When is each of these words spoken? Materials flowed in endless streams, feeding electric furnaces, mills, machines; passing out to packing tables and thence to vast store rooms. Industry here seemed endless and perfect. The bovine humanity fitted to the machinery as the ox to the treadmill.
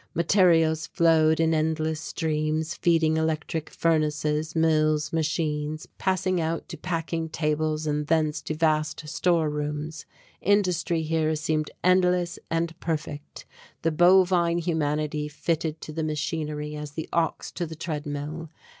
Materials 0.15 0.87
flowed 0.87 1.39
in 1.39 1.53
endless 1.53 2.01
streams, 2.01 2.73
feeding 2.73 3.17
electric 3.17 3.69
furnaces, 3.69 4.55
mills, 4.55 5.13
machines; 5.13 5.85
passing 5.99 6.41
out 6.41 6.67
to 6.67 6.75
packing 6.75 7.29
tables 7.29 7.85
and 7.85 8.07
thence 8.07 8.41
to 8.41 8.55
vast 8.55 9.07
store 9.07 9.47
rooms. 9.47 10.07
Industry 10.41 11.03
here 11.03 11.35
seemed 11.35 11.69
endless 11.83 12.39
and 12.49 12.79
perfect. 12.79 13.45
The 13.83 13.91
bovine 13.91 14.57
humanity 14.57 15.27
fitted 15.27 15.79
to 15.81 15.93
the 15.93 16.01
machinery 16.03 16.75
as 16.75 16.93
the 16.93 17.07
ox 17.13 17.51
to 17.51 17.67
the 17.67 17.75
treadmill. 17.75 18.49